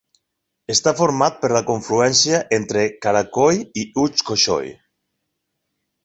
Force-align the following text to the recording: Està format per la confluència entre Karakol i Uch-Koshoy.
Està 0.73 0.91
format 0.99 1.35
per 1.43 1.49
la 1.57 1.61
confluència 1.67 2.39
entre 2.59 2.83
Karakol 3.07 3.61
i 3.83 3.87
Uch-Koshoy. 4.05 4.73